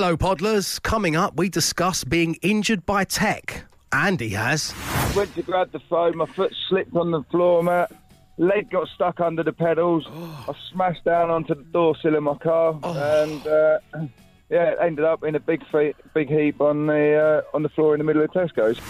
[0.00, 0.80] Hello, Podlers.
[0.80, 3.64] Coming up, we discuss being injured by tech.
[3.92, 4.74] Andy has.
[5.14, 7.92] Went to grab the phone, my foot slipped on the floor mat,
[8.38, 10.06] leg got stuck under the pedals.
[10.08, 13.78] I smashed down onto the door sill of my car, and uh,
[14.48, 17.68] yeah, it ended up in a big fe- big heap on the uh, on the
[17.68, 18.80] floor in the middle of Tesco's.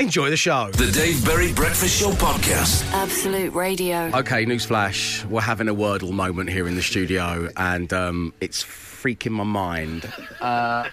[0.00, 0.72] Enjoy the show.
[0.72, 2.90] The Dave Berry Breakfast Show podcast.
[2.92, 4.10] Absolute Radio.
[4.12, 5.24] Okay, newsflash.
[5.26, 8.64] We're having a Wordle moment here in the studio, and um, it's
[9.02, 10.10] freaking my mind.
[10.40, 10.88] Uh,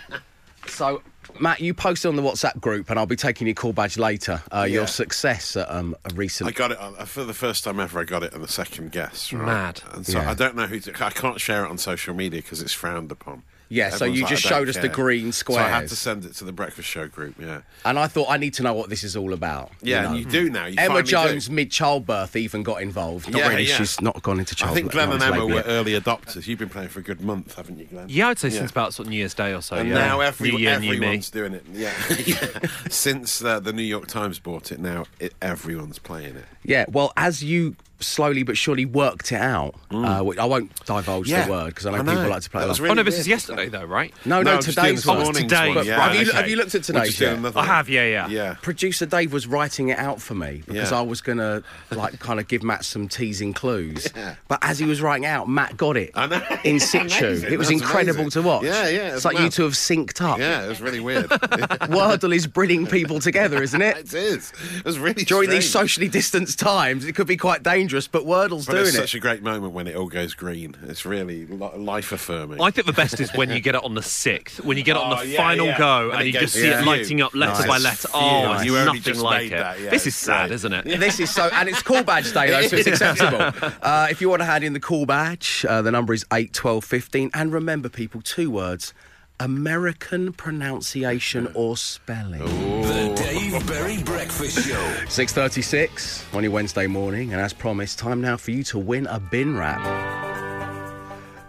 [0.67, 1.01] so,
[1.39, 4.43] Matt, you posted on the WhatsApp group, and I'll be taking your call badge later.
[4.54, 6.47] Uh, Your success at um, a recent.
[6.47, 8.00] I got it on, for the first time ever.
[8.00, 9.33] I got it on the second guess.
[9.33, 9.45] Right?
[9.45, 9.81] Mad.
[9.93, 10.29] And so Yeah.
[10.29, 10.79] I don't know who.
[10.81, 13.41] To, I can't share it on social media because it's frowned upon.
[13.69, 15.87] Yeah, so you like, just "I don't showed us the care." green So I had
[15.89, 17.36] to send it to the breakfast show group.
[17.39, 19.69] Yeah, and I thought I need to know what this is all about.
[19.82, 20.09] you yeah, know.
[20.09, 20.65] and you do now.
[20.65, 21.54] You Emma Jones, do.
[21.54, 23.32] mid childbirth, even got involved.
[23.32, 23.75] Not Yeah, really, yeah.
[23.78, 24.78] she's not gone into childbirth.
[24.78, 25.65] I think Glenn and Emma were it.
[25.68, 26.47] early adopters.
[26.47, 28.07] You've been playing for a good month, haven't you, Glenn?
[28.09, 28.59] Yeah, I'd say Yeah.
[28.59, 29.75] since about sort of New Year's Day or so.
[29.75, 29.95] And yeah.
[29.95, 31.64] now every, Year, everyone's doing it.
[31.71, 31.93] Yeah,
[32.25, 32.59] yeah.
[32.89, 36.45] Since uh, the New York Times bought it, now it, everyone's playing it.
[36.64, 41.31] Yeah, well, as you slowly but surely worked it out, uh, I won't divulge Mm.
[41.31, 42.59] Yeah, the word because I know I people like to play.
[42.61, 44.14] That it was really oh no, this is yesterday though, right?
[44.25, 45.33] No, no, I'm today's doing one.
[45.33, 45.75] this Today.
[45.75, 46.38] one, Yeah, Have you- okay.
[46.38, 48.28] have you looked at We're today's just doing I have, yeah, yeah.
[48.30, 48.56] Yeah.
[48.61, 51.00] Producer Dave was writing it out for me because Yeah.
[51.00, 54.08] I was gonna like kind of give Matt some teasing clues.
[54.16, 54.36] Yeah.
[54.47, 56.41] But as he was writing out, Matt got it I know.
[56.63, 57.25] in situ.
[57.25, 57.52] Amazing.
[57.53, 58.41] It was That's incredible amazing.
[58.44, 58.63] to watch.
[58.63, 59.52] Yeah, yeah, It's it's like you mad.
[59.52, 60.39] two have synced up.
[60.39, 61.30] Yeah, it was really weird.
[61.30, 63.97] Wordle is bringing people together, isn't it?
[63.97, 64.53] it is.
[64.78, 68.66] It was really During these socially distanced times, it could be quite dangerous, but Wordle's
[68.66, 69.00] But doing it's it.
[69.02, 70.76] such a great moment when it all goes green.
[70.88, 72.62] It's really life affirming.
[72.62, 74.96] I think the best is when you get it on the sixth, when you get
[74.96, 75.78] it on Oh, the yeah, final yeah.
[75.78, 77.68] go, And and, you goes just see to it lighting up letter Nice.
[77.68, 78.08] by letter.
[78.14, 78.56] Oh, Nice.
[78.62, 79.50] it's You nothing like it.
[79.52, 80.56] that, yeah, this is sad, great.
[80.56, 81.00] isn't it?
[81.00, 83.72] This is so, and it's call badge day though, so it's acceptable.
[83.81, 86.53] Uh, if you want to hand in the call badge, uh, the number is eight
[86.53, 87.30] twelve fifteen.
[87.34, 88.94] And remember, people, two words:
[89.40, 92.40] American pronunciation or spelling.
[92.40, 94.96] The Dave Berry Breakfast Show.
[95.09, 99.08] Six thirty-six on your Wednesday morning, and as promised, time now for you to win
[99.08, 99.80] a bin wrap.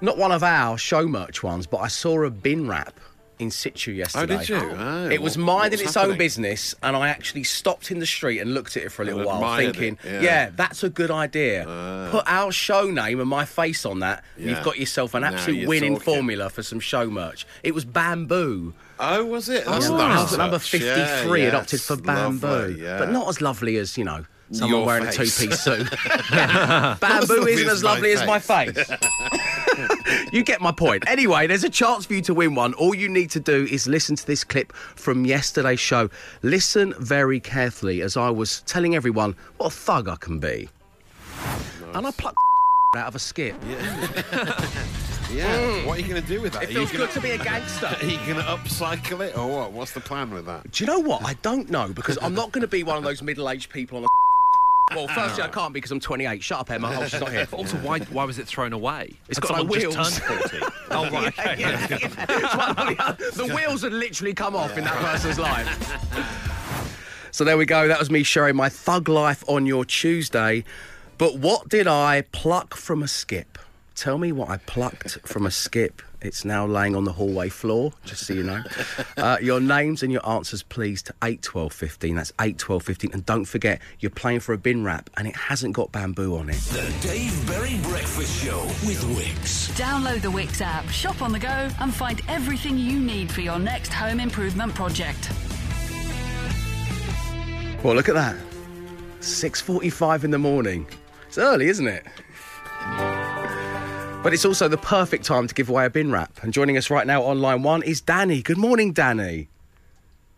[0.03, 2.99] Not one of our show merch ones, but I saw a bin wrap
[3.41, 4.35] in situ yesterday.
[4.35, 4.57] Oh, did you?
[4.57, 8.53] Oh, it was minding its own business, and I actually stopped in the street and
[8.55, 10.21] looked at it for a little while, thinking, yeah.
[10.21, 10.51] yeah.
[10.55, 11.65] that's a good idea.
[11.67, 12.09] Ah.
[12.11, 14.23] Put our show name and my face on that.
[14.37, 16.15] You've got yourself an absolute winning talking.
[16.15, 17.47] formula for some show merch.
[17.63, 18.75] It was bamboo.
[18.99, 19.65] oh, was it?
[19.67, 20.37] Oh, that's Oh, nice.
[20.37, 22.47] number 53 Yeah, adopted yes, for bamboo.
[22.47, 22.99] lovely, yeah.
[22.99, 25.39] But not as lovely as, you know, someone Your wearing face.
[25.39, 25.91] a two-piece suit.
[27.01, 28.77] bamboo isn't as lovely as my face.
[30.33, 31.05] you get my point.
[31.09, 32.75] Anyway, there's a chance for you to win one.
[32.75, 36.11] All you need to do is listen to this clip from yesterday's show.
[36.43, 40.69] Listen very carefully as I was telling everyone what a thug I can be.
[41.95, 42.37] And I plucked
[42.97, 43.55] out of a skip.
[43.67, 44.67] Yeah.
[45.31, 45.87] Mm.
[45.87, 46.65] What are you going to do with that?
[46.65, 47.87] It feels gonna- good to be a gangster.
[47.87, 49.71] Are you going to upcycle it or what?
[49.71, 50.69] What's the plan with that?
[50.73, 51.23] Do you know what?
[51.25, 54.05] I don't know because I'm not going to be one of those middle-aged people on
[54.05, 54.07] a.
[54.91, 56.43] Well, firstly, I can't because I'm 28.
[56.43, 56.97] Shut up, Emma.
[56.99, 57.47] Oh, she's not here.
[57.53, 59.13] Also, why why was it thrown away?
[59.29, 59.95] It's got someone wheels.
[59.95, 60.59] Just turned 40.
[60.91, 61.99] oh right, okay.
[62.03, 65.69] It's one or the the wheels had literally come off in that person's life.
[67.33, 67.87] So there we go.
[67.89, 70.65] That was me sharing my thug life on your Tuesday.
[71.19, 73.59] But what did I pluck from a skip?
[73.95, 76.01] Tell me what I plucked from a skip.
[76.23, 78.63] It's now laying on the hallway floor, just so you know.
[79.17, 82.17] Uh, your names and your answers, please, to 8 12 15.
[82.17, 83.11] That's 8 12 15.
[83.13, 86.49] And don't forget, you're playing for a bin wrap and it hasn't got bamboo on
[86.49, 86.57] it.
[86.57, 89.69] The Dave Berry Breakfast Show with Wix.
[89.73, 93.59] Download the Wix app, shop on the go, and find everything you need for your
[93.59, 95.31] next home improvement project.
[97.83, 98.37] Well, look at that.
[99.21, 100.87] 6:45 in the morning.
[101.29, 102.07] It's early, isn't it?
[104.23, 106.43] But it's also the perfect time to give away a bin wrap.
[106.43, 108.43] And joining us right now on line one is Danny.
[108.43, 109.49] Good morning, Danny.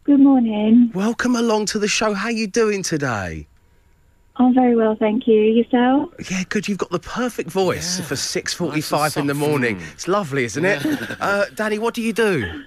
[0.05, 0.93] Good morning.
[0.95, 2.15] Welcome along to the show.
[2.15, 3.49] How you doing today?
[4.37, 5.35] I'm very well, thank you.
[5.35, 6.11] Yourself?
[6.31, 6.69] Yeah, good.
[6.69, 9.81] You've got the perfect voice for 6:45 in the morning.
[9.93, 10.87] It's lovely, isn't it?
[11.21, 12.63] Uh, Danny, what do you do?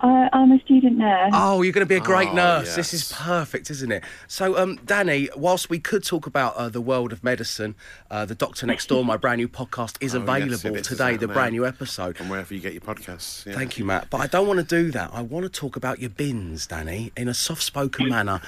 [0.00, 1.30] I, I'm a student nurse.
[1.34, 2.76] Oh, you're going to be a great Oh, nurse.
[2.76, 4.04] This is perfect, isn't it?
[4.28, 7.74] So, um, Danny, whilst we could talk about uh, the world of medicine,
[8.10, 10.86] uh, the Doctor Next Door, my brand new podcast, is Oh, available it is.
[10.86, 11.12] today.
[11.12, 12.20] It's The brand new episode.
[12.20, 13.46] And wherever you get your podcasts.
[13.46, 13.54] Yeah.
[13.54, 14.10] Thank you, Matt.
[14.10, 15.10] But I don't want to do that.
[15.14, 18.40] I want to talk about your bins, Danny, in a soft-spoken manner.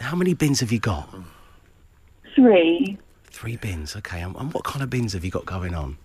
[0.00, 1.08] How many bins have you got?
[2.34, 2.98] Three.
[3.26, 3.96] Three bins.
[3.96, 4.20] Okay.
[4.20, 5.96] And, and what kind of bins have you got going on?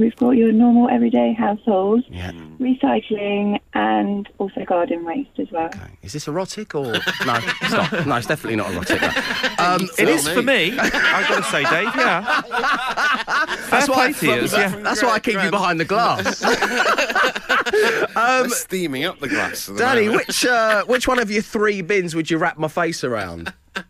[0.00, 2.32] So we've got your normal everyday household, Yeah.
[2.58, 5.66] recycling, and also garden waste as well.
[5.66, 5.78] Okay.
[6.02, 6.94] Is this erotic or no?
[7.60, 8.06] It's not.
[8.06, 9.00] No, it's definitely not erotic.
[9.02, 9.10] no.
[9.60, 10.72] Um, It is for me.
[10.78, 11.90] I've got to say, Dave.
[11.94, 12.40] Yeah.
[13.70, 14.68] That's why, play to you, yeah.
[14.76, 16.40] that's why I keep you behind the glass.
[18.14, 19.66] They're steaming up the glass.
[19.66, 20.28] the Danny, moment.
[20.28, 23.52] which uh, which one of your three bins would you wrap my face around?
[23.76, 23.84] Um,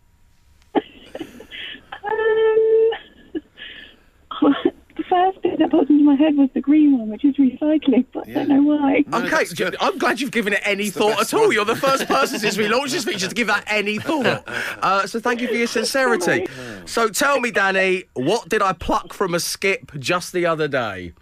[4.41, 4.73] the
[5.11, 8.29] first bit that popped into my head was the green one, which is recycling, but
[8.29, 9.05] I don't know why.
[9.09, 9.77] No, okay, good.
[9.81, 11.43] I'm glad you've given it any the thought at all.
[11.43, 11.53] one.
[11.53, 14.49] You're the first person since we launched this feature to give that any thought.
[14.81, 16.47] Uh, so thank you for your sincerity.
[16.87, 21.13] So tell me, Danny, what did I pluck from a skip just the other day?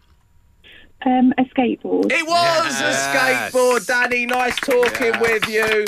[1.05, 2.11] Um, a skateboard.
[2.11, 4.26] It was a skateboard, Danny.
[4.26, 5.84] Nice talking with you.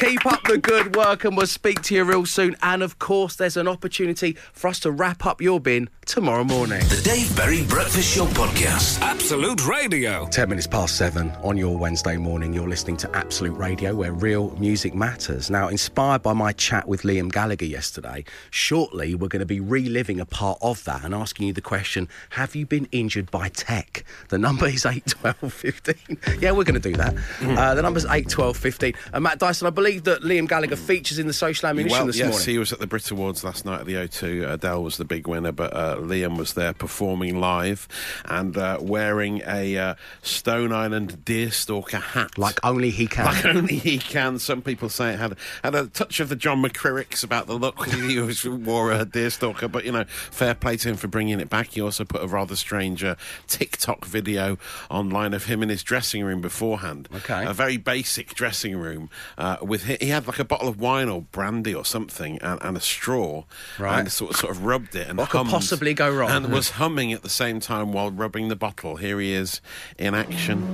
[0.00, 2.56] Keep up the good work and we'll speak to you real soon.
[2.62, 6.80] And of course, there's an opportunity for us to wrap up your bin tomorrow morning.
[6.88, 8.98] The Dave Berry Breakfast Show Podcast.
[9.02, 10.26] Absolute Radio.
[10.26, 12.54] 10 minutes past seven on your Wednesday morning.
[12.54, 15.50] You're listening to Absolute Radio, where real music matters.
[15.50, 20.18] Now, inspired by my chat with Liam Gallagher yesterday, shortly we're going to be reliving
[20.18, 24.04] a part of that and asking you the question Have you been injured by tech?
[24.30, 26.18] The number is 8, 12, 15.
[26.40, 27.14] yeah, we're going to do that.
[27.42, 28.94] Uh, the number's 8, 12, 15.
[29.12, 32.18] And Matt Dyson, I believe that Liam Gallagher features in the social ammunition Well, this
[32.18, 32.48] yes, morning.
[32.48, 34.52] he was at the Brit Awards last night at the O2.
[34.52, 37.88] Adele was the big winner, but uh, Liam was there performing live
[38.24, 42.38] and uh, wearing a uh, Stone Island deerstalker hat.
[42.38, 43.24] Like only he can.
[43.26, 44.38] Like only he can.
[44.38, 47.84] Some people say it had had a touch of the John McCririck's about the look.
[47.90, 51.48] he was, wore a deerstalker, but you know, fair play to him for bringing it
[51.50, 51.68] back.
[51.68, 53.16] He also put a rather strange uh,
[53.46, 54.58] TikTok video
[54.90, 57.08] online of him in his dressing room beforehand.
[57.14, 57.44] Okay.
[57.44, 59.56] a very basic dressing room uh,
[59.86, 62.80] with he, had like a bottle of wine or brandy or something and, and a
[62.80, 63.44] straw,
[63.78, 64.00] Right.
[64.00, 66.30] And sort of, sort of rubbed it and What could possibly go wrong?
[66.30, 68.96] And was humming at the same time while rubbing the bottle.
[68.96, 69.60] Here he is
[69.98, 70.66] in action.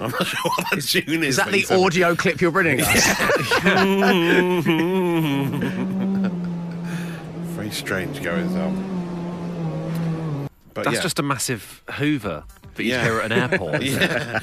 [0.00, 1.30] I'm not sure what that tune is.
[1.30, 2.86] is that the audio clip you're bringing us?
[7.56, 8.94] Very strange goings on.
[10.74, 11.02] But That's yeah.
[11.02, 12.44] just a massive Hoover
[12.76, 13.04] that Yeah.
[13.04, 13.82] hear at an airport.
[13.86, 14.40] Yeah.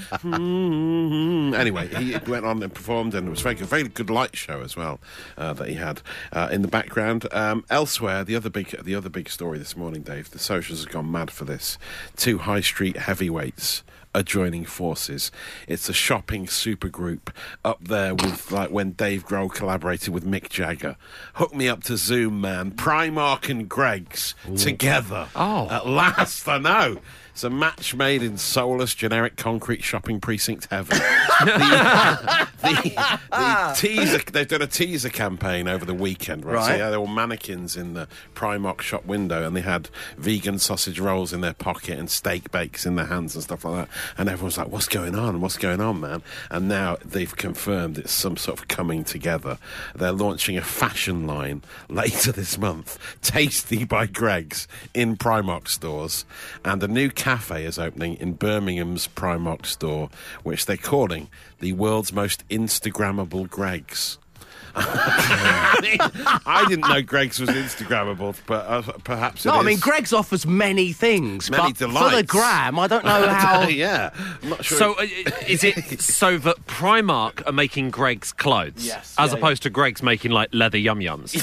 [1.55, 4.61] Anyway, he went on and performed, and it was very good, very good light show
[4.61, 4.99] as well
[5.37, 6.01] uh, that he had
[6.31, 7.27] uh, in the background.
[7.31, 10.31] Um, elsewhere, the other big, the other big story this morning, Dave.
[10.31, 11.77] The socials have gone mad for this.
[12.15, 13.83] Two high street heavyweights
[14.15, 15.31] are joining forces.
[15.67, 17.29] It's a shopping supergroup
[17.63, 20.97] up there with like when Dave Grohl collaborated with Mick Jagger.
[21.35, 22.71] Hook me up to Zoom, man.
[22.71, 25.27] Primark and Greggs together.
[25.35, 25.69] Oh.
[25.69, 26.99] At last, I know.
[27.33, 30.99] It's a match made in soulless, generic concrete shopping precinct heaven.
[31.39, 36.63] the, the, the teaser, they've done a teaser campaign over the weekend, right?
[36.63, 40.99] So yeah, there were mannequins in the Primark shop window, and they had vegan sausage
[40.99, 43.97] rolls in their pocket and steak bakes in their hands and stuff like that.
[44.17, 45.41] And everyone's like, "What's going on?
[45.41, 49.57] What's going on, man?" And now they've confirmed it's some sort of coming together.
[49.95, 56.25] They're launching a fashion line later this month, Tasty by Greggs in Primark stores,
[56.63, 60.09] and a new cafe is opening in Birmingham's Primark store,
[60.43, 61.29] which they're calling
[61.59, 64.17] the world's most Instagrammable Greggs.
[64.75, 69.65] I didn't know Greggs was Instagrammable, but uh, perhaps it No, I is.
[69.65, 73.67] mean, Greggs offers many things, Many but for the gram, I don't know how.
[73.67, 74.09] yeah,
[74.41, 74.77] I'm not sure.
[74.77, 75.03] So, uh,
[75.47, 79.13] is it so that Primark are making Greggs clothes, Yes.
[79.17, 81.33] as Yeah, opposed to Greggs making like leather yum yums?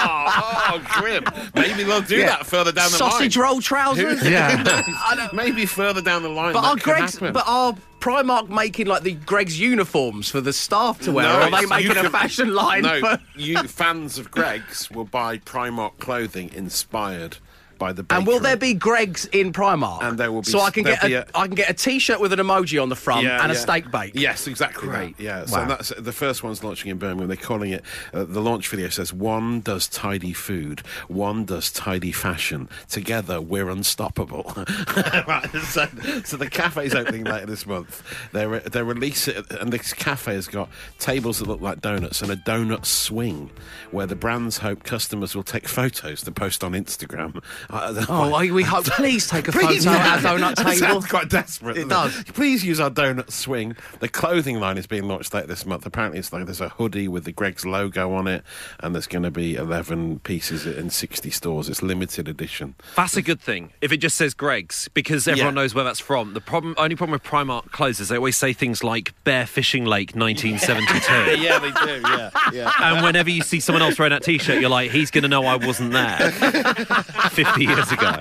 [0.00, 1.24] Oh, oh, grim.
[1.54, 2.26] Maybe they'll do Yeah.
[2.26, 3.44] that further down the Sausage line.
[3.44, 4.22] roll trousers.
[4.28, 5.28] yeah.
[5.32, 6.52] Maybe further down the line.
[6.52, 7.32] But that are Greggs, happen.
[7.32, 11.24] but are Primark making like the Greggs uniforms for the staff to wear?
[11.26, 12.82] No, or are they it's- you making a fashion line?
[12.82, 13.18] No, for...
[13.36, 17.38] you fans of Greggs will buy Primark clothing inspired
[17.78, 18.04] by the.
[18.10, 20.02] And will there be Greggs in Primark?
[20.02, 22.20] And there will be- So I can get a, a- I can get a T-shirt
[22.20, 24.12] with an emoji on the front Yeah, and a steak bake.
[24.14, 24.88] Yes, exactly.
[24.88, 25.16] Great.
[25.16, 25.22] That.
[25.22, 25.44] Yeah.
[25.46, 25.68] So Wow.
[25.68, 27.28] that's the first one's launching in Birmingham.
[27.28, 27.84] They're calling it.
[28.12, 32.68] Uh, the launch video says one does tidy food, one does tidy fashion.
[32.88, 34.52] Together, we're unstoppable.
[34.96, 35.48] right.
[35.68, 35.86] So,
[36.24, 38.02] so the cafe's opening later this month.
[38.32, 40.68] They're they release it, and this cafe has got
[40.98, 43.50] tables that look like donuts and a donut swing,
[43.90, 47.42] where the brands hope customers will take photos to post on Instagram.
[47.70, 48.84] Uh, Oh, I- we hope.
[48.98, 50.14] Please take a Please, photo yeah.
[50.14, 50.76] at our donut That table.
[50.78, 51.76] sounds quite desperate.
[51.76, 52.32] It doesn't does.
[52.34, 53.76] Please use our donut swing.
[54.00, 55.84] The clothing line is being launched later this month.
[55.86, 58.42] Apparently, it's like there's a hoodie with the Greggs logo on it,
[58.80, 61.68] and there's going to be 11 pieces in 60 stores.
[61.68, 62.74] It's limited edition.
[62.96, 63.72] That's a good thing.
[63.80, 65.62] If it just says Greggs, because everyone Yeah.
[65.62, 66.34] knows where that's from.
[66.34, 69.84] The problem, only problem with Primark clothes is they always say things like Bear Fishing
[69.84, 71.42] Lake 1972.
[71.42, 72.00] yeah, they do.
[72.08, 72.72] Yeah, yeah.
[72.80, 75.44] And whenever you see someone else wearing that T-shirt, you're like, he's going to know
[75.44, 76.30] I wasn't there
[77.30, 78.12] 50 years ago.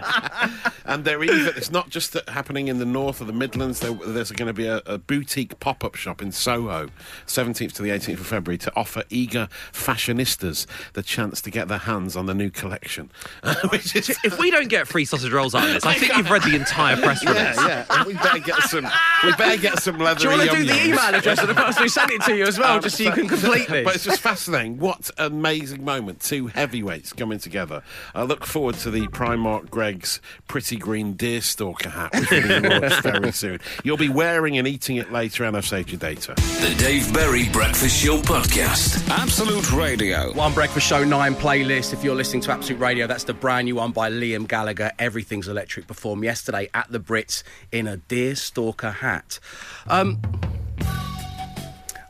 [0.88, 4.32] And they're even, it's not just happening in the north or the Midlands, there, there's
[4.32, 6.90] going to be a, a boutique pop up shop in Soho,
[7.26, 11.78] 17th to the 18th of February, to offer eager fashionistas the chance to get their
[11.78, 13.12] hands on the new collection.
[13.70, 14.18] Which is.
[14.24, 16.56] If we don't get free sausage rolls out of this, I think you've read the
[16.56, 17.38] entire press release.
[17.58, 18.06] Yeah, yeah.
[18.06, 18.88] We better get some.
[19.24, 20.20] We better get some leather.
[20.22, 22.36] Do you want to do the email address of the person who sent it to
[22.36, 24.80] you as well, oh, just so you can complete But it's just fascinating.
[24.80, 26.22] What an amazing moment.
[26.22, 27.84] Two heavyweights coming together.
[28.16, 33.02] I look forward to the Primark Greggs pretty green deerstalker hat, which will be launched
[33.04, 33.60] very soon.
[33.84, 36.34] You'll be wearing and eating it later, and I've saved your data.
[36.36, 39.08] The Dave Berry Breakfast Show Podcast.
[39.10, 40.34] Absolute Radio.
[40.34, 41.94] One Breakfast Show 9 playlist.
[41.94, 44.92] If you're listening to Absolute Radio, that's the brand new one by Liam Gallagher.
[45.00, 49.40] Everything's Electric performed yesterday at the Brits in a deer stalker hat.
[49.88, 50.20] Um,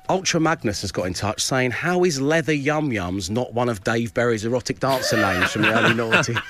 [0.10, 3.84] Ultra Magnus has got in touch saying, How is Leather Yum Yums not one of
[3.84, 6.42] Dave Berry's erotic dancer names from the early noughties?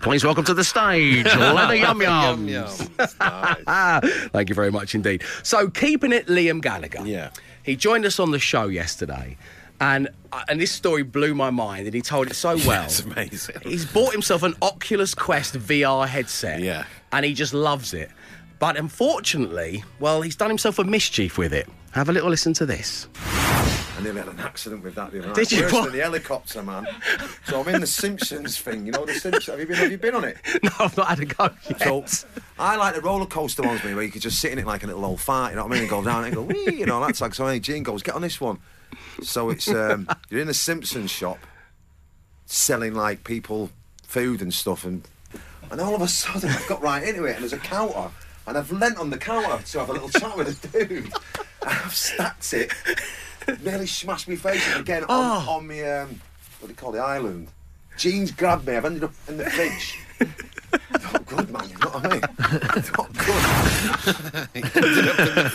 [0.00, 2.88] Please welcome to the stage, Leather Yum Yums.
[3.20, 4.00] Ah,
[4.32, 5.22] thank you very much indeed.
[5.42, 7.06] So, keeping it Liam Gallagher.
[7.06, 7.30] Yeah.
[7.62, 9.36] He joined us on the show yesterday,
[9.80, 12.84] and uh, and this story blew my mind, and he told it so well.
[12.84, 13.56] It's amazing.
[13.62, 16.60] He's bought himself an Oculus Quest VR headset.
[16.60, 16.84] Yeah.
[17.12, 18.10] And he just loves it.
[18.58, 21.68] But unfortunately, well, he's done himself a mischief with it.
[21.98, 23.08] Have a little listen to this.
[23.16, 25.34] I nearly had an accident with that the other night.
[25.36, 25.62] Did you?
[25.62, 25.84] Worse What?
[25.86, 26.86] than the helicopter, man.
[27.46, 28.86] So I'm in the Simpsons thing.
[28.86, 29.46] You know the Simpsons.
[29.46, 29.76] Have you been?
[29.76, 30.36] Have you been on it?
[30.62, 32.08] No, I've not had a go yet.
[32.08, 32.26] So
[32.58, 34.84] I like the roller coaster ones, me, where you could just sit in it like
[34.84, 35.50] a little old fart.
[35.52, 35.80] You know what I mean?
[35.82, 37.46] And go down and go wee, you know that's like so.
[37.48, 38.58] Hey, Gene goes, get on this one.
[39.22, 41.38] So it's um, you're in a Simpsons shop,
[42.46, 43.70] selling like people
[44.04, 45.02] food and stuff, and
[45.72, 48.10] and all of a sudden I've got right into it, and there's a counter,
[48.46, 51.12] and I've leant on the counter to have a little chat with a dude.
[51.68, 52.72] I've stacked it,
[53.62, 56.20] nearly smashed my face in again on, on me um,
[56.60, 57.48] what do you call the island.
[57.96, 58.76] Gene's grabbed me.
[58.76, 59.98] I've ended up in the fridge.
[61.12, 61.68] Not good, man.
[61.68, 62.20] You know what I mean?
[62.96, 63.37] Not good.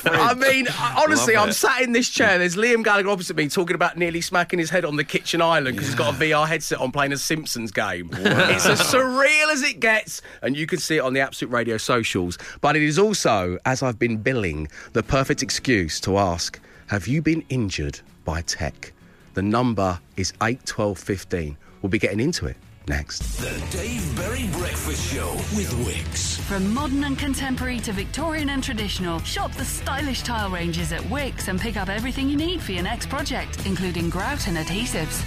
[0.05, 2.39] I mean, honestly, I'm sat in this chair.
[2.39, 5.75] There's Liam Gallagher opposite me talking about nearly smacking his head on the kitchen island
[5.75, 8.09] because he's got a VR headset on playing a Simpsons game.
[8.13, 11.77] It's as surreal as it gets, and you can see it on the Absolute Radio
[11.77, 12.37] socials.
[12.61, 17.21] But it is also, as I've been billing, the perfect excuse to ask Have you
[17.21, 18.93] been injured by tech?
[19.33, 21.57] The number is 81215.
[21.81, 22.55] We'll be getting into it
[22.87, 23.37] next.
[23.39, 26.37] The Dave Berry Breakfast Show with Wix.
[26.37, 31.47] From modern and contemporary to Victorian and traditional, shop the stylish tile ranges at Wix
[31.47, 35.23] and pick up everything you need for your next project, including grout and adhesives.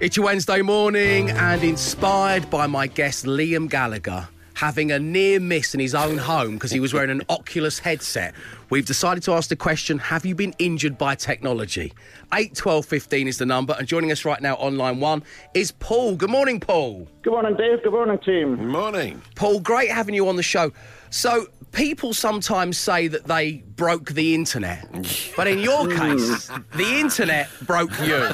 [0.00, 4.28] It's your Wednesday morning, and inspired by my guest Liam Gallagher
[4.60, 8.34] having a near miss in his own home because he was wearing an Oculus headset,
[8.68, 11.94] we've decided to ask the question Have you been injured by technology?
[12.34, 15.22] 8 12 15 is the number, and joining us right now on line one
[15.54, 16.14] is Paul.
[16.14, 17.08] Good morning, Paul.
[17.22, 17.82] Good morning, Dave.
[17.82, 18.56] Good morning, team.
[18.56, 19.22] Good morning.
[19.34, 20.72] Paul, great having you on the show.
[21.08, 24.86] So, people sometimes say that they broke the internet,
[25.36, 28.28] but in your case, the internet broke you.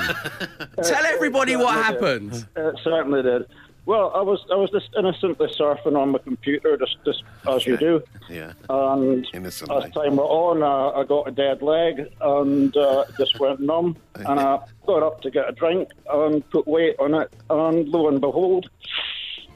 [0.83, 2.49] Tell everybody what happened.
[2.57, 3.47] It certainly did.
[3.87, 7.77] Well, I was I was just innocently surfing on my computer, just, just as you
[7.77, 8.03] do.
[8.29, 8.53] Yeah.
[8.69, 9.77] And Innocently.
[9.77, 13.97] as time went on, uh, I got a dead leg and uh, just went numb.
[14.17, 17.33] And I got up to get a drink and put weight on it.
[17.49, 18.69] And lo and behold,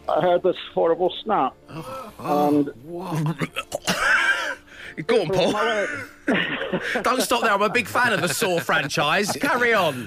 [0.09, 1.55] I had this horrible snap.
[2.21, 2.67] and
[5.07, 5.53] Go on, Paul.
[7.03, 7.53] Don't stop there.
[7.53, 9.33] I'm a big fan of the Saw franchise.
[9.33, 10.07] Carry on.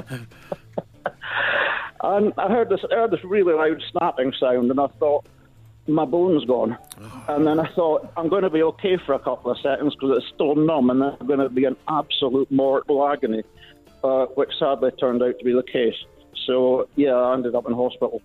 [2.03, 5.25] And I heard this, heard this really loud snapping sound, and I thought,
[5.88, 6.77] my bone's gone.
[7.27, 10.17] And then I thought, I'm going to be okay for a couple of seconds because
[10.17, 13.43] it's still numb, and then I'm going to be in absolute mortal agony,
[14.03, 15.95] uh, which sadly turned out to be the case.
[16.45, 18.22] So, yeah, I ended up in hospital.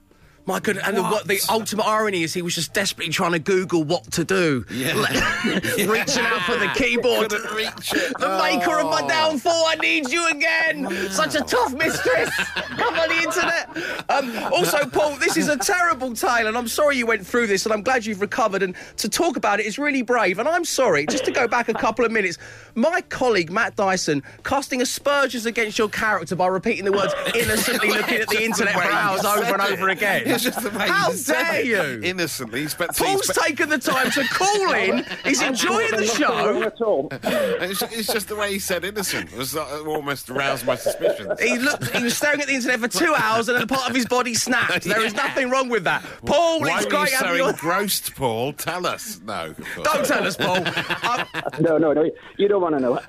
[0.49, 0.85] My goodness.
[0.89, 4.11] And the, what the ultimate irony is he was just desperately trying to Google what
[4.13, 4.65] to do.
[4.71, 4.95] Yeah.
[5.77, 7.29] Reaching out for the keyboard.
[7.29, 8.19] Couldn't reach it.
[8.19, 9.09] The maker of my Oh.
[9.09, 10.89] downfall, I need you again.
[11.11, 12.31] Such a tough mistress.
[12.79, 13.69] Come on the internet.
[14.09, 17.67] Um, also, Paul, this is a terrible tale, and I'm sorry you went through this,
[17.67, 18.63] and I'm glad you've recovered.
[18.63, 20.39] And to talk about it is really brave.
[20.39, 22.39] And I'm sorry, just to go back a couple of minutes,
[22.79, 28.19] my colleague Matt Dyson casting aspersions against your character by repeating the words innocently looking
[28.19, 30.23] at the internet for way hours over and over again.
[30.27, 32.03] It's just the way How said dare you?
[32.03, 32.61] Innocently.
[32.63, 35.05] He's spe- Paul's he's spe- taken the time to call in.
[35.25, 36.63] He's enjoying the show.
[36.63, 37.09] at all.
[37.13, 39.33] it's, it's just the way he said innocent.
[39.33, 41.41] It was uh, almost aroused my suspicions.
[41.41, 41.89] He looked.
[41.95, 44.07] He was staring at the internet for two hours, and then a part of his
[44.07, 44.85] body snapped.
[44.85, 46.03] There is nothing wrong with that.
[46.25, 47.45] Paul, Why it's were you great so having you.
[47.45, 48.53] on- engrossed, Paul?
[48.53, 49.21] Tell us.
[49.25, 49.55] No.
[49.83, 50.59] Don't tell us, Paul.
[50.59, 51.27] Um,
[51.61, 52.11] No, no, no.
[52.37, 53.01] You don't want to know.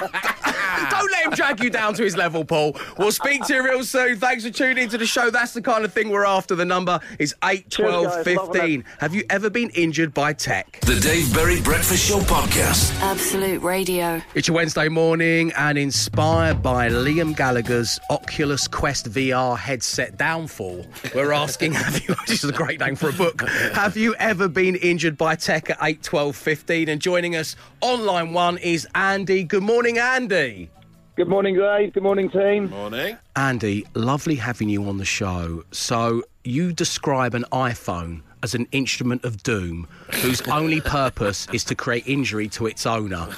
[0.00, 0.12] don't,
[0.90, 2.76] don't let him drag you down to his level, Paul.
[2.98, 4.18] We'll speak to you real soon.
[4.18, 5.30] Thanks for tuning into the show.
[5.30, 6.54] That's the kind of thing we're after.
[6.54, 8.36] The number is 8, 12, Cheers, guys.
[8.36, 8.84] Love 15.
[8.98, 10.80] Have you ever been injured by tech?
[10.82, 12.98] The Dave Berry Breakfast Show Podcast.
[13.00, 14.22] Absolute Radio.
[14.34, 20.86] It's your Wednesday morning and inspired by Liam Gallagher's Oculus Quest VR headset downfall.
[21.14, 23.42] We're asking, have you, this is a great name for a book,
[23.74, 26.88] have you ever been injured by tech at 8, 12, 15?
[26.88, 29.44] And joining us on line one is Andy.
[29.44, 30.70] Good morning, Andy.
[31.14, 31.92] Good morning, Dave.
[31.92, 32.70] Good morning, team.
[32.70, 33.18] Morning.
[33.36, 35.64] Andy, lovely having you on the show.
[35.70, 39.86] So, you describe an iPhone as an instrument of doom
[40.22, 43.28] whose only purpose is to create injury to its owner.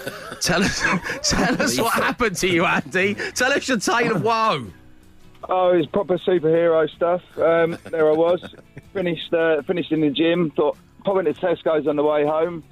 [0.40, 0.80] Tell us,
[1.28, 3.14] tell us what happened to you, Andy.
[3.34, 4.66] Tell us your tale of woe.
[5.48, 7.22] Oh, it's proper superhero stuff.
[7.38, 8.42] Um, there I was,
[8.92, 10.50] finished uh, finished in the gym.
[10.52, 12.64] Thought pop into Tesco's on the way home.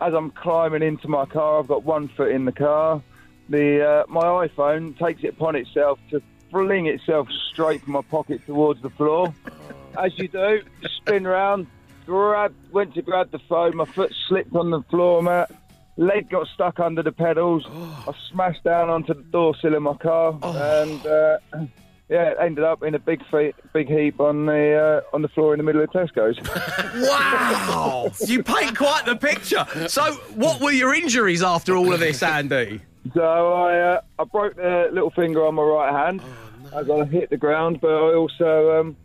[0.00, 3.02] As I'm climbing into my car, I've got one foot in the car.
[3.48, 8.44] The uh, my iPhone takes it upon itself to fling itself straight from my pocket
[8.46, 9.34] towards the floor.
[9.98, 10.62] As you do,
[10.98, 11.66] spin round,
[12.06, 13.76] grab, went to grab the phone.
[13.76, 15.50] My foot slipped on the floor mat.
[15.96, 17.66] Leg got stuck under the pedals.
[17.68, 21.38] I smashed down onto the door sill of my car, and uh,
[22.08, 25.28] yeah, it ended up in a big fe- big heap on the uh, on the
[25.28, 26.38] floor in the middle of Tesco's.
[27.08, 28.10] Wow!
[28.26, 29.66] you paint quite the picture.
[29.88, 32.80] So, what were your injuries after all of this, Andy?
[33.14, 36.22] so I uh, I broke the little finger on my right hand
[36.74, 38.96] as I hit the ground, but I also um,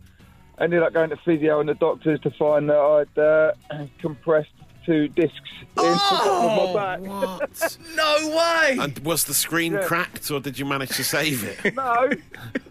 [0.60, 4.50] ended up going to physio and the doctors to find that I'd uh, compressed
[4.84, 7.00] two discs in Oh, my back.
[7.00, 7.78] What?
[7.96, 8.76] No way!
[8.80, 9.84] and was the screen Yeah.
[9.84, 11.74] cracked, or did you manage to save it?
[11.74, 12.10] No,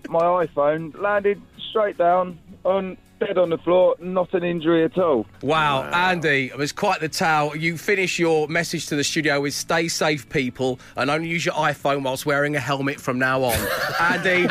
[0.09, 5.25] my iPhone landed straight down on dead on the floor, not an injury at all.
[5.41, 7.55] Wow, Andy, it was quite the tale.
[7.55, 11.55] You finish your message to the studio with stay safe, people, and only use your
[11.55, 13.57] iPhone whilst wearing a helmet from now on.
[13.99, 14.47] Andy,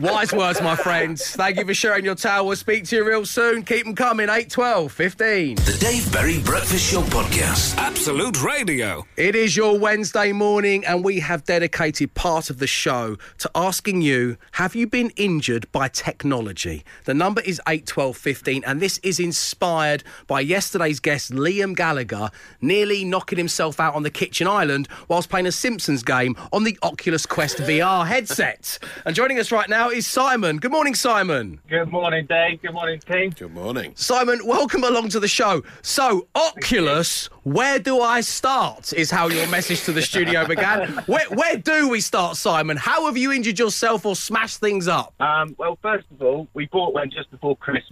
[0.00, 1.30] wise words, my friends.
[1.30, 2.46] Thank you for sharing your tale.
[2.46, 3.62] We'll speak to you real soon.
[3.62, 5.56] Keep them coming, 8, 12, 15.
[5.56, 7.76] The Dave Berry Breakfast Show Podcast.
[7.76, 9.06] Absolute Radio.
[9.16, 14.02] It is your Wednesday morning, and we have dedicated part of the show to asking
[14.02, 16.84] you Have you been injured by technology?
[17.04, 17.60] The number is
[18.04, 22.30] 81215, and this is inspired by yesterday's guest, Liam Gallagher,
[22.60, 26.78] nearly knocking himself out on the kitchen island whilst playing a Simpsons game on the
[26.82, 28.78] Oculus Quest VR headset.
[29.06, 30.58] And joining us right now is Simon.
[30.58, 31.60] Good morning, Simon.
[31.68, 32.60] Good morning, Dave.
[32.60, 33.30] Good morning, team.
[33.30, 33.92] Good morning.
[33.96, 35.62] Simon, welcome along to the show.
[35.82, 38.92] So, Oculus, where do I start?
[38.92, 40.90] Is how your message to the studio began.
[41.06, 42.76] Where, where do we start, Simon?
[42.76, 45.14] How have you injured yourself or smashed things up?
[45.20, 47.84] Um, well, first of all, we bought one just before Christmas,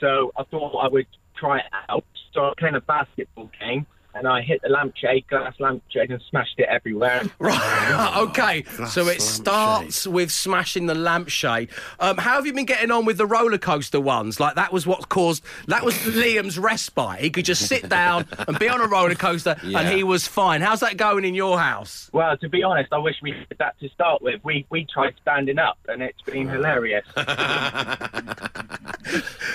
[0.00, 1.06] so I thought I would
[1.36, 2.04] try it out.
[2.32, 6.22] So I was playing a basketball game, and I hit the lampshade, glass lampshade, and
[6.30, 7.22] smashed it everywhere.
[7.38, 8.14] Right.
[8.28, 8.64] okay.
[8.88, 9.22] so it lampshade.
[9.22, 11.68] starts with smashing the lampshade.
[12.00, 14.40] Um, how have you been getting on with the roller coaster ones?
[14.40, 17.20] Like that was what caused that was Liam's respite.
[17.20, 20.60] He could just sit down and be on a roller coaster, and he was fine.
[20.62, 22.10] How's that going in your house?
[22.12, 24.42] Well, to be honest, I wish we did that to start with.
[24.42, 27.04] We we tried standing up, and it's been hilarious.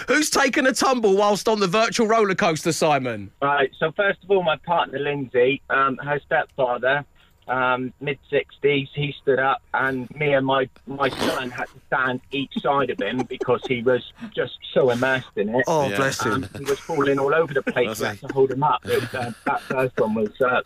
[0.07, 3.31] Who's taken a tumble whilst on the virtual roller coaster, Simon?
[3.41, 3.71] Right.
[3.79, 7.05] So first of all, my partner Lindsay, um, her stepfather,
[7.47, 12.21] um, mid sixties, he stood up, and me and my my son had to stand
[12.31, 14.01] each side of him because he was
[14.33, 15.63] just so immersed in it.
[15.67, 15.97] Oh, Yeah.
[15.97, 16.31] bless him.
[16.33, 17.99] Um, he was falling all over the place.
[17.99, 18.81] We had to hold him up.
[18.85, 20.61] It, uh, that first one was, uh,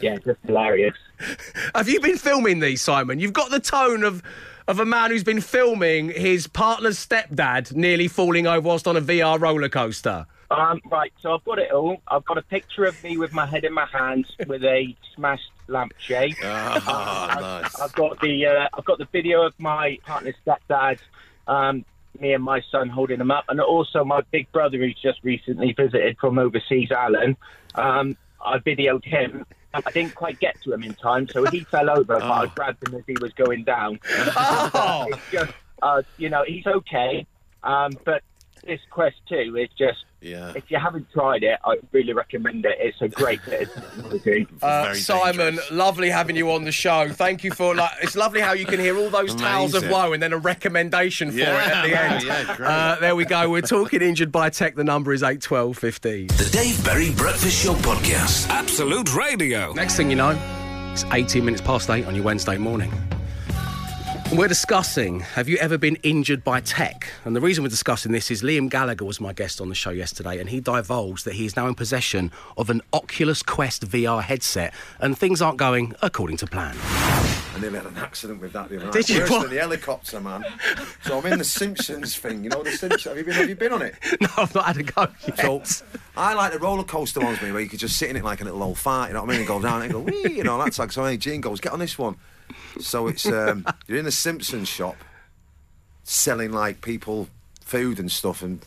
[0.00, 0.94] yeah, just hilarious.
[1.74, 3.18] Have you been filming these, Simon?
[3.18, 4.22] You've got the tone of
[4.68, 9.00] of a man who's been filming his partner's stepdad nearly falling over whilst on a
[9.00, 10.26] VR roller coaster.
[10.50, 12.00] Um, right, so I've got it all.
[12.06, 15.50] I've got a picture of me with my head in my hands with a smashed
[15.68, 16.36] lampshade.
[16.44, 17.80] Ah, nice.
[17.80, 20.98] I've got the uh, I've got the video of my partner's stepdad,
[21.46, 21.84] um,
[22.20, 25.72] me and my son holding him up, and also my big brother who's just recently
[25.72, 27.36] visited from overseas, Alan.
[27.74, 29.46] Um, I videoed him.
[29.74, 32.86] I didn't quite get to him in time, so he fell over, but I grabbed
[32.88, 34.00] him as he was going down.
[34.36, 35.52] Oh, It's just,
[35.82, 37.26] uh, you know, he's okay,
[37.62, 38.22] um, but
[38.66, 40.52] this Quest 2 is just, Yeah.
[40.56, 42.76] if you haven't tried it, I really recommend it.
[42.80, 44.46] It's a great bit of technology.
[44.62, 45.70] uh, Simon, dangerous.
[45.70, 47.08] lovely having you on the show.
[47.10, 47.90] Thank you for like.
[48.02, 51.30] It's lovely how you can hear all those tales of woe and then a recommendation
[51.30, 52.24] for it at the yeah, end.
[52.24, 52.66] yeah, great.
[52.68, 53.48] Uh, there we go.
[53.50, 54.74] We're talking injured by tech.
[54.74, 56.26] The number is eight twelve fifteen.
[56.28, 58.48] The Dave Berry Breakfast Show Podcast.
[58.48, 59.72] Absolute Radio.
[59.72, 60.38] Next thing you know,
[60.92, 62.92] it's 18 minutes past eight on your Wednesday morning.
[64.30, 67.08] We're discussing have you ever been injured by tech?
[67.24, 69.88] And the reason we're discussing this is Liam Gallagher was my guest on the show
[69.90, 74.22] yesterday, and he divulged that he is now in possession of an Oculus Quest VR
[74.22, 76.76] headset, and things aren't going according to plan.
[76.82, 78.92] I nearly had an accident with that the other night.
[78.92, 79.20] Did you?
[79.20, 79.50] Worse What?
[79.50, 80.44] the helicopter, man.
[81.04, 82.44] So I'm in the Simpsons thing.
[82.44, 83.04] You know the Simpsons.
[83.04, 83.34] Have you been?
[83.34, 83.94] Have you been on it?
[84.20, 85.66] No, I've not had a go yet.
[85.66, 85.84] So
[86.18, 88.42] I like the roller coaster ones, me, where you could just sit in it like
[88.42, 89.08] a little old fart.
[89.08, 89.38] You know what I mean?
[89.40, 90.34] And go down and go wee.
[90.36, 91.16] You know that's like so.
[91.16, 92.16] Gene goes, get on this one.
[92.80, 94.96] So it's um, you're in a Simpsons shop,
[96.04, 97.28] selling like people
[97.60, 98.64] food and stuff, and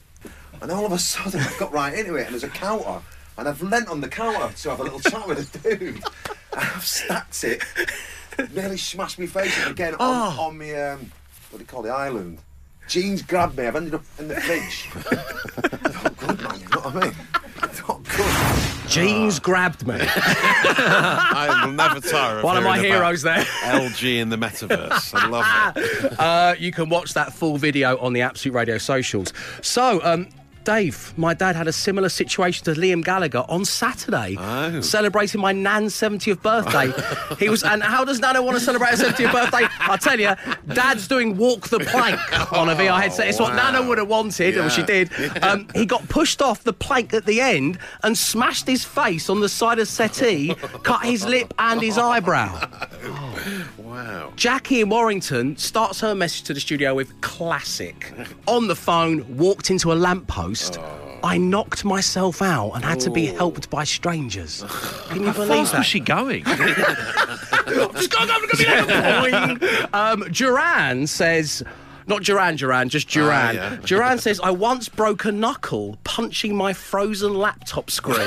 [0.62, 3.02] and all of a sudden I've got right into it, and there's a counter,
[3.38, 6.04] and I've leant on the counter to have a little chat with a dude.
[6.54, 7.64] And I've stacked it,
[8.54, 11.10] nearly smashed my face again on, on me um,
[11.50, 12.40] what do you call the island.
[12.90, 13.68] Gene's grabbed me.
[13.68, 14.90] I've ended up in the fridge.
[16.04, 16.60] not good, man.
[16.60, 17.14] You know what I mean?
[18.92, 19.96] Gene's grabbed me.
[20.00, 23.44] I will never tire of One of my hearing about heroes there.
[23.64, 25.14] LG in the metaverse.
[25.14, 25.46] I love
[25.78, 26.12] it.
[26.22, 29.34] Uh, you can watch that full video on the Absolute Radio socials.
[29.62, 30.28] So, um,
[30.64, 34.82] Dave, my dad had a similar situation to Liam Gallagher on Saturday, Oh.
[34.82, 36.92] celebrating my nan's 70th birthday.
[37.40, 39.68] he was, and how does Nana want to celebrate her 70th birthday?
[39.80, 40.34] I tell you,
[40.74, 42.20] Dad's doing walk the plank
[42.54, 43.28] on a VR headset.
[43.28, 43.72] It's what wow.
[43.72, 44.86] Nana would have wanted, and she Yeah.
[44.88, 45.44] did.
[45.44, 49.40] Um, he got pushed off the plank at the end and smashed his face on
[49.42, 52.70] the side of settee, cut his lip and his eyebrow.
[53.78, 54.32] Wow.
[54.36, 58.14] Jackie in Warrington starts her message to the studio with classic.
[58.48, 60.51] On the phone, walked into a lamppost.
[61.24, 64.64] I knocked myself out and had to be helped by strangers.
[65.10, 65.78] Can you believe fast that?
[65.80, 66.44] was she going?
[66.46, 69.94] Just go, go, go, go, Boing.
[69.94, 71.64] um, Duran says.
[72.08, 73.56] Not Duran, Duran, just Duran.
[73.56, 73.78] yeah.
[73.86, 78.18] Duran says, I once broke a knuckle punching my frozen laptop screen.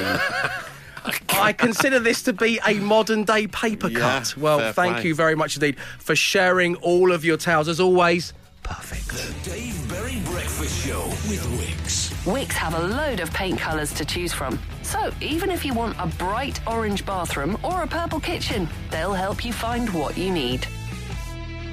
[1.30, 4.36] I consider this to be a modern day paper Yeah, cut.
[4.38, 5.06] Well, thank play.
[5.08, 7.68] you very much indeed for sharing all of your tales.
[7.68, 8.32] As always,
[8.62, 9.08] perfect.
[9.08, 12.03] The Dave Berry Breakfast Show with Wix.
[12.26, 14.58] Wix have a load of paint colours to choose from.
[14.82, 19.44] So even if you want a bright orange bathroom or a purple kitchen, they'll help
[19.44, 20.66] you find what you need.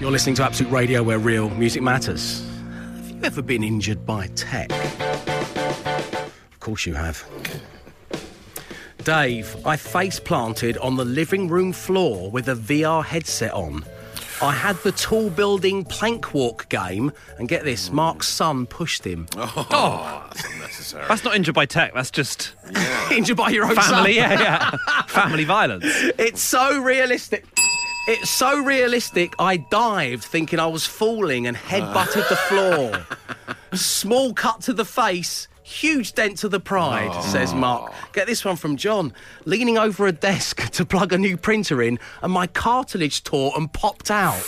[0.01, 2.45] You're listening to Absolute Radio where real music matters.
[2.95, 4.69] Have you ever been injured by tech?
[6.51, 7.23] Of course you have.
[9.05, 13.85] Dave, I face planted on the living room floor with a VR headset on.
[14.41, 19.27] I had the tall building plank walk game, and get this, Mark's son pushed him.
[19.37, 20.23] Oh, oh.
[20.33, 21.05] that's unnecessary.
[21.07, 21.93] That's not injured by tech.
[21.93, 22.55] That's just
[23.11, 23.83] Injured by your own son.
[23.83, 24.15] family.
[24.15, 25.03] Yeah, yeah.
[25.07, 25.85] family violence.
[26.17, 27.45] It's so realistic.
[28.07, 29.35] It's so realistic.
[29.37, 33.05] I dived thinking I was falling and headbutted the floor.
[33.71, 35.47] A small cut to the face.
[35.71, 37.93] Huge dent to the pride, says Mark.
[38.13, 39.13] Get this one from John.
[39.45, 43.71] Leaning over a desk to plug a new printer in, and my cartilage tore and
[43.71, 44.41] popped out.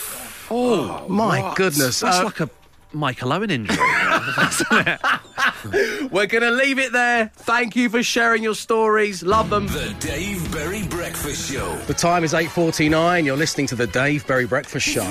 [0.52, 2.02] Oh, my goodness.
[2.02, 2.50] That's Uh, like a
[2.92, 3.78] Michael Owen injury.
[6.12, 7.32] we're going to leave it there.
[7.38, 9.24] Thank you for sharing your stories.
[9.24, 9.66] Love them.
[9.68, 11.76] The Dave Berry Breakfast Show.
[11.88, 13.26] The time is 8.49.
[13.26, 15.04] You're listening to the Dave Berry Breakfast Show.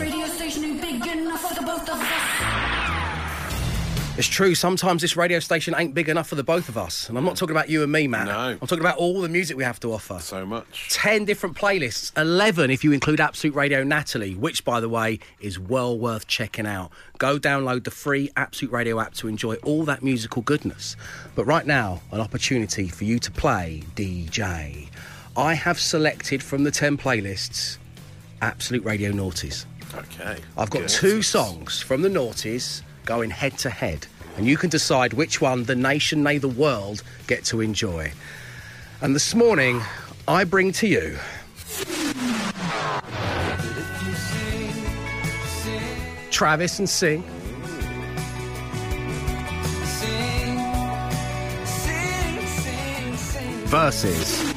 [4.23, 4.55] It's true.
[4.55, 7.09] Sometimes this radio station ain't big enough for the both of us.
[7.09, 8.27] And I'm not talking about you and me, Matt.
[8.27, 8.51] No.
[8.51, 10.21] I'm talking about all the music we have to offer.
[10.21, 10.91] So much.
[10.91, 15.59] 10 different playlists, 11 if you include Absolute Radio Natalie, which, by the way, is
[15.59, 16.93] well worth checking out.
[17.19, 20.95] Go download the free Absolute Radio app to enjoy all that musical goodness.
[21.35, 24.89] But right now, an opportunity for you to play DJ.
[25.37, 27.79] I have selected from the 10 playlists
[28.41, 29.65] Absolute Radio Naughties.
[29.93, 30.39] Okay.
[30.57, 30.91] I've got Good.
[30.91, 34.07] two songs from the Naughties going head to head,
[34.37, 38.13] and you can decide which one the nation, nay, the world, get to enjoy.
[39.01, 39.83] And this morning,
[40.29, 41.19] I bring to you.
[46.31, 47.23] Travis and Sing.
[53.67, 54.53] Versus.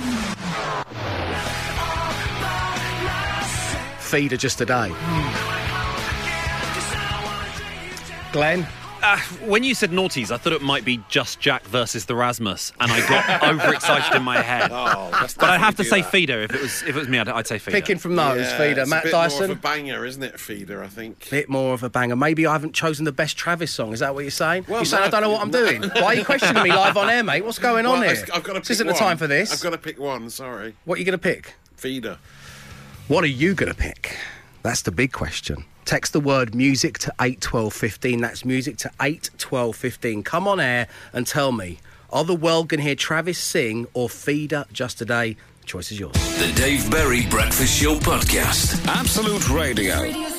[4.00, 4.92] Feeder Just a Day.
[8.32, 8.68] Glenn.
[9.08, 12.74] Uh, when you said naughties, I thought it might be just Jack versus the Rasmus,
[12.80, 14.72] and I got overexcited in my head.
[14.74, 17.20] Oh, but I'd have to say do feeder if it was if it was me.
[17.20, 17.78] I'd, I'd say feeder.
[17.78, 18.82] Picking from those, Yeah, Feeder.
[18.82, 19.40] it's a Matt bit Dyson.
[19.42, 20.40] More of a banger, isn't it?
[20.40, 21.30] Feeder, I think.
[21.30, 22.16] bit more of a banger.
[22.16, 23.94] Maybe I haven't chosen the best Travis song.
[23.94, 24.66] Is that what you're saying?
[24.68, 25.66] Well, you're saying no, I don't know what I'm no.
[25.70, 25.84] doing.
[25.84, 27.46] Why are you questioning me live on air, mate?
[27.46, 28.26] What's going on Well, here?
[28.34, 29.54] I've got to this isn't the time for this.
[29.54, 30.32] I've got to pick one.
[30.32, 30.74] Sorry.
[30.86, 31.54] What are you going to pick?
[31.76, 32.18] Feeder.
[33.08, 34.18] What are you going to pick?
[34.64, 35.66] That's the big question.
[35.86, 38.20] Text the word music to 81215.
[38.22, 40.24] That's music to 81215.
[40.24, 41.78] Come on air and tell me
[42.12, 45.38] are the world going to hear Travis sing or Feeder Just a Day?
[45.62, 46.14] The choice is yours.
[46.14, 48.86] The Dave Berry Breakfast Show podcast.
[48.88, 50.35] Absolute Radio.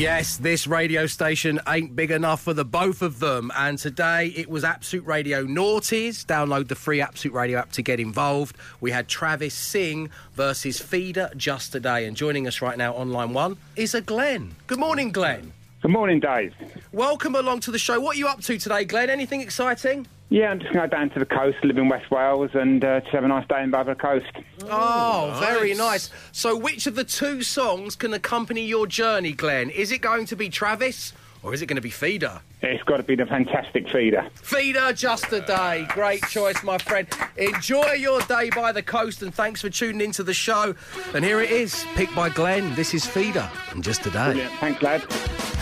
[0.00, 3.52] Yes, this radio station ain't big enough for the both of them.
[3.54, 6.24] And today it was Absolute Radio Naughties.
[6.24, 8.56] Download the free Absolute Radio app to get involved.
[8.80, 12.06] We had Travis Sing versus Feeder Just a Day.
[12.06, 14.54] And joining us right now on line one is a Glenn.
[14.68, 15.52] Good morning, Glenn.
[15.82, 16.54] Good morning, Dave.
[16.92, 18.00] Welcome along to the show.
[18.00, 19.10] What are you up to today, Glenn?
[19.10, 20.06] Anything exciting?
[20.30, 22.84] Yeah, I'm just going to go down to the coast, live in West Wales, and
[22.84, 24.30] uh, just have a nice day in Barbara Coast.
[24.62, 26.08] Oh, very nice.
[26.30, 29.70] So, which of the two songs can accompany your journey, Glenn?
[29.70, 31.12] Is it going to be Travis
[31.42, 32.40] or is it going to be Feeder?
[32.62, 34.28] It's got to be the fantastic feeder.
[34.34, 35.86] Feeder just a day.
[35.88, 37.08] Great choice, my friend.
[37.36, 40.74] Enjoy your day by the coast and thanks for tuning into the show.
[41.14, 42.74] And here it is, picked by Glenn.
[42.76, 44.26] This is Feeder and just a day.
[44.26, 44.52] Brilliant.
[44.60, 45.59] Thanks, lad.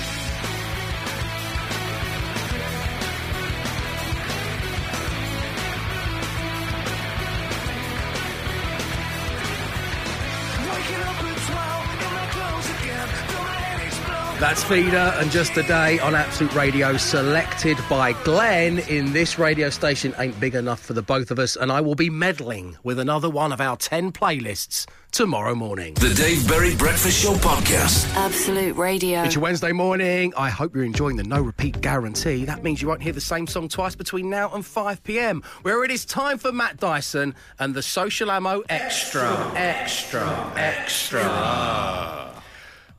[14.49, 19.69] That's Feeder and Just a Day on Absolute Radio, selected by Glenn in this radio
[19.69, 20.15] station.
[20.19, 23.29] Ain't big enough for the both of us, and I will be meddling with another
[23.29, 25.93] one of our 10 playlists tomorrow morning.
[25.97, 28.11] The Dave Berry Breakfast Show Podcast.
[28.17, 29.23] Absolute Radio.
[29.23, 30.33] It's your Wednesday morning.
[30.35, 32.47] I hope you're enjoying the no repeat guarantee.
[32.47, 35.85] That means you won't hear the same song twice between now and 5 pm, where
[35.85, 39.53] it is time for Matt Dyson and the Social Ammo Extra.
[39.55, 40.53] Extra.
[40.57, 42.28] Extra.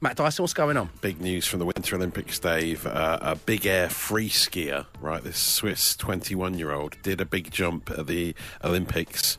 [0.02, 0.90] Matt Dyson, what's going on?
[1.02, 2.88] Big news from the Winter Olympics, Dave.
[2.88, 5.22] Uh, a big air free skier, right?
[5.22, 8.34] This Swiss 21 year old did a big jump at the
[8.64, 9.38] Olympics,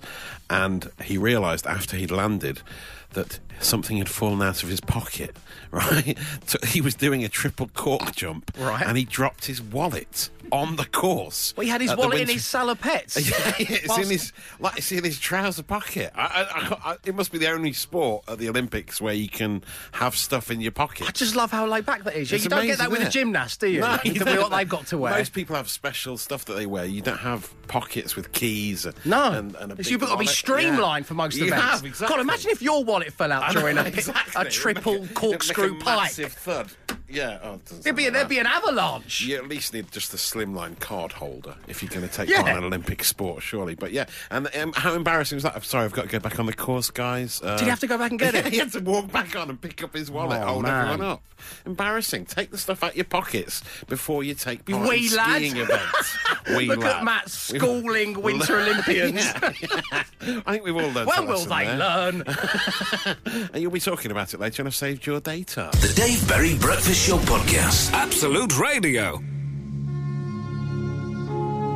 [0.50, 2.60] and he realised after he'd landed
[3.14, 5.36] that something had fallen out of his pocket,
[5.70, 6.16] right?
[6.46, 8.84] So he was doing a triple cork jump, Right.
[8.86, 11.54] And he dropped his wallet on the course.
[11.56, 13.16] Well, he had his wallet in his salopettes.
[13.30, 16.10] yeah, it's Whilst- in his like it's in his trouser pocket.
[16.16, 16.20] I,
[16.84, 20.16] I, I, it must be the only sport at the Olympics where you can have
[20.16, 21.08] stuff in your pocket.
[21.08, 22.32] I just love how laid back that is.
[22.32, 23.80] It's you don't get that with a gymnast, do you?
[23.80, 24.50] No, you you can be don't.
[24.50, 25.12] what they've got to wear.
[25.12, 26.84] Most people have special stuff that they wear.
[26.84, 28.86] You don't have pockets with keys.
[29.04, 31.08] No, and, and a big you've got to be streamlined Yeah.
[31.08, 31.64] for most you events.
[31.64, 32.16] Have, exactly.
[32.16, 33.92] God, imagine if your wallet fell out During a,
[34.36, 35.96] a triple It'd make a- corkscrew a pipe.
[36.02, 36.70] Massive thud.
[37.10, 39.20] Yeah, oh, it'd be, sound there'd be an avalanche.
[39.22, 42.42] You at least need just a slimline card holder if you're going to take Yeah.
[42.42, 43.74] part in an Olympic sport, surely.
[43.74, 45.54] But yeah, and um, how embarrassing was that?
[45.56, 47.40] I'm sorry, I've got to go back on the course, guys.
[47.42, 48.46] Uh, Did he have to go back and get it?
[48.52, 50.88] he had to walk back on and pick up his wallet, Oh, hold man.
[50.88, 51.22] everyone up.
[51.66, 52.26] Embarrassing.
[52.26, 55.36] Take the stuff out of your pockets before you take You part wee in lad.
[55.36, 56.16] skiing events.
[56.56, 56.96] Wee Look lad.
[56.96, 59.14] at Matt schooling Winter Olympians.
[59.24, 60.02] Yeah, yeah.
[60.46, 61.06] I think we've all learned.
[61.08, 61.78] When will lesson they there.
[61.78, 62.24] learn?
[63.52, 65.70] And you'll be talking about it later, and I've saved your data.
[65.74, 67.94] The Dave Berry Breakfast Show Podcast.
[67.94, 69.22] Absolute Radio.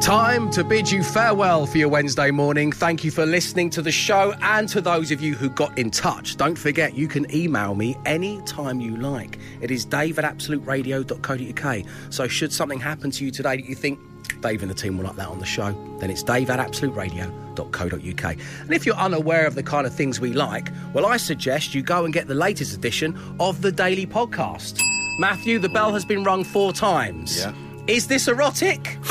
[0.02, 2.70] Time to bid you farewell for your Wednesday morning.
[2.70, 5.90] Thank you for listening to the show and to those of you who got in
[5.90, 6.36] touch.
[6.36, 9.38] Don't forget, you can email me anytime you like.
[9.62, 11.86] It is dave at absoluteradio.co.uk.
[12.10, 13.98] So, should something happen to you today that you think
[14.42, 18.36] Dave and the team will like that on the show, then it's dave at absoluteradio.co.uk.
[18.60, 21.80] And if you're unaware of the kind of things we like, well, I suggest you
[21.80, 24.82] go and get the latest edition of the Daily Podcast.
[25.18, 27.38] Matthew, the bell has been rung four times.
[27.38, 27.52] Yeah.
[27.86, 28.98] Is this erotic?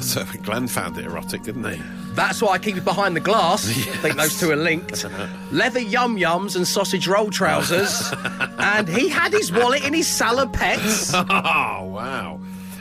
[0.00, 1.82] So Glenn found it erotic, didn't he?
[2.14, 3.68] That's why I keep it behind the glass.
[3.68, 5.04] I think those two are linked.
[5.52, 8.10] Leather yum yums and sausage roll trousers.
[8.58, 11.12] and he had his wallet in his salopettes.
[11.14, 12.40] Oh, wow.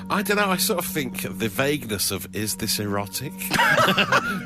[0.09, 0.49] I don't know.
[0.49, 3.33] I sort of think the vagueness of is this erotic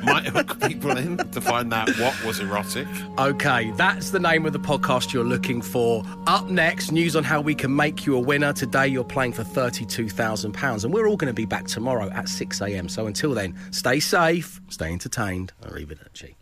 [0.02, 2.88] might hook people in to find out what was erotic.
[3.18, 6.02] Okay, that's the name of the podcast you're looking for.
[6.26, 8.52] Up next, news on how we can make you a winner.
[8.52, 10.84] Today, you're playing for £32,000.
[10.84, 12.88] And we're all going to be back tomorrow at 6 a.m.
[12.88, 15.52] So until then, stay safe, stay entertained.
[15.62, 16.34] Arrivederci.